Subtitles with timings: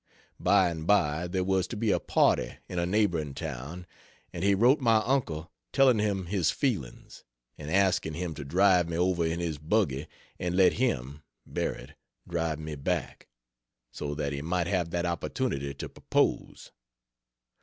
[0.39, 3.85] By and by there was to be a party in a neighboring town,
[4.33, 7.23] and he wrote my uncle telling him his feelings,
[7.55, 10.07] and asking him to drive me over in his buggy
[10.39, 11.93] and let him (Barrett)
[12.27, 13.27] drive me back,
[13.91, 16.71] so that he might have that opportunity to propose.